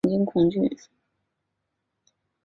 [0.03, 0.81] 左右之人都很震惊恐惧。